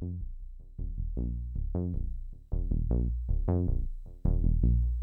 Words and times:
touch, 0.00 0.10
the 1.14 1.22
world. 3.52 4.97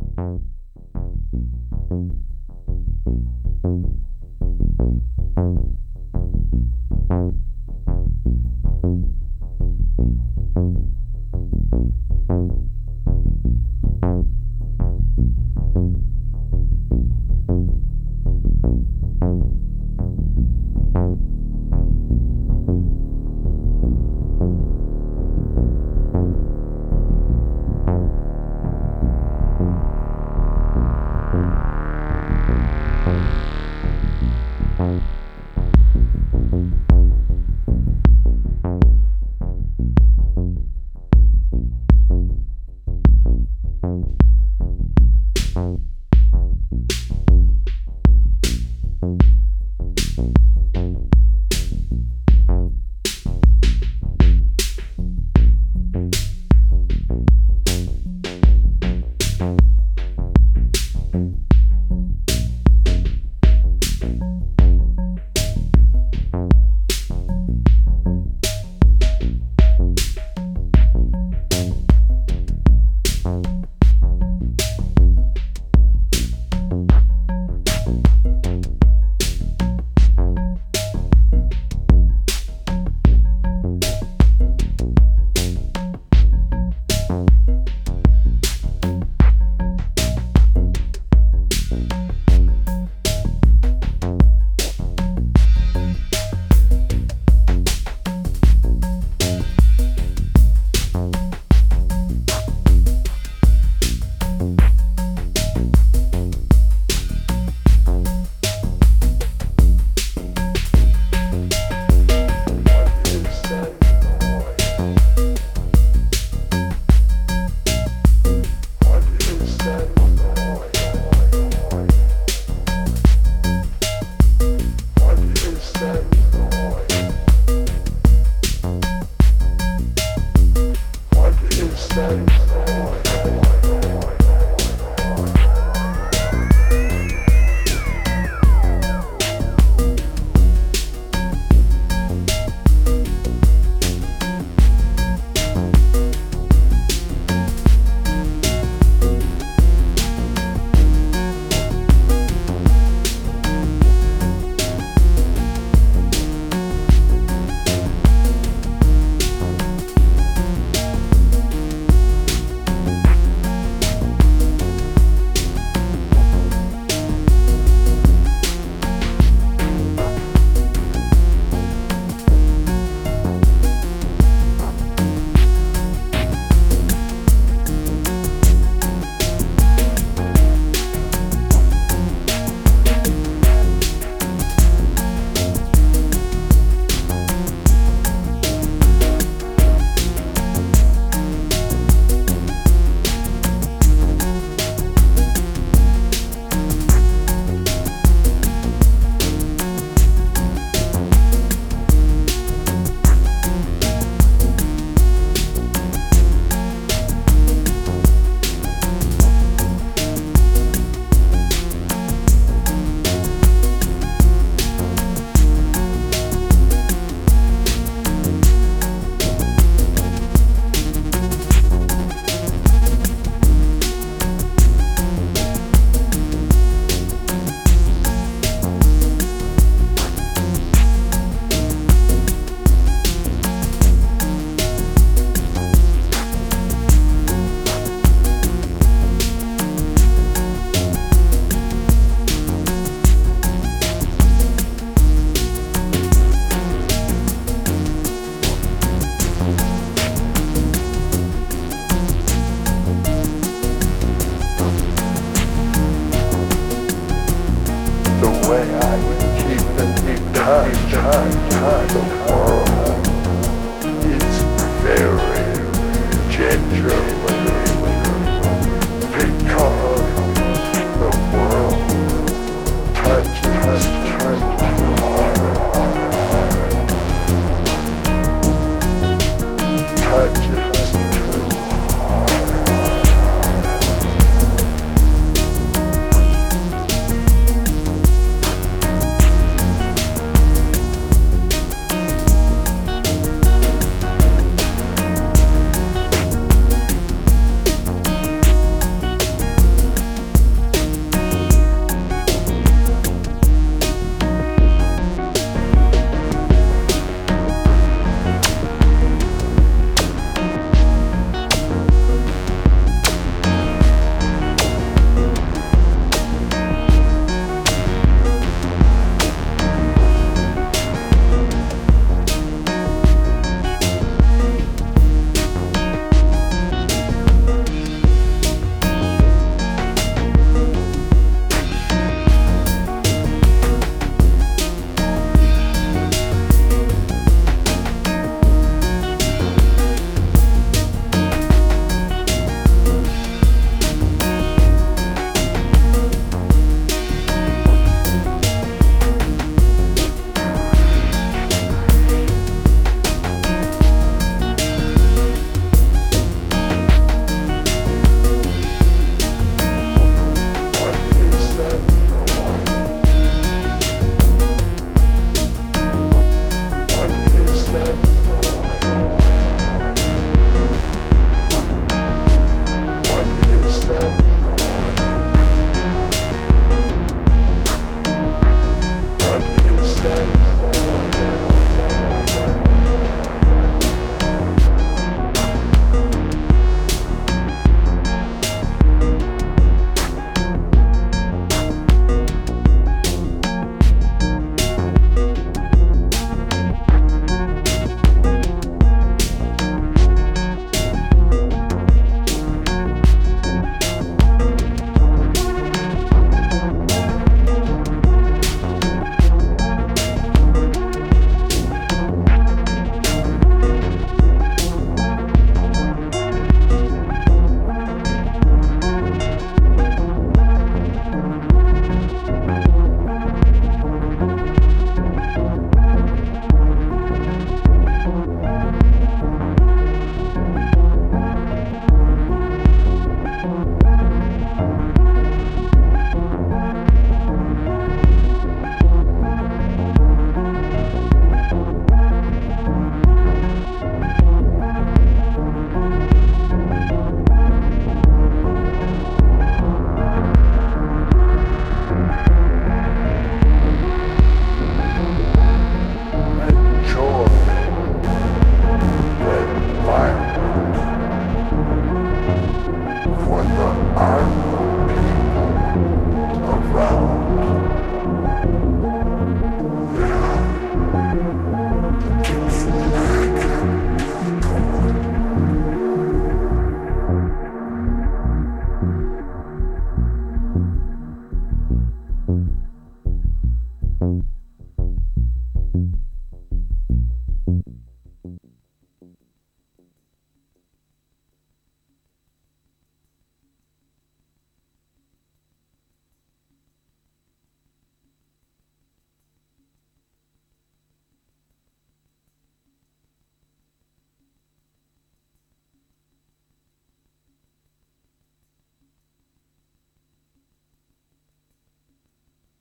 Bye. 464.06 464.55